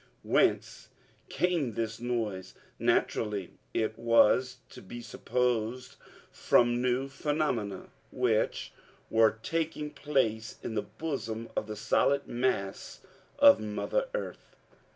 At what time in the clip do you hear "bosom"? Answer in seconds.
10.81-11.49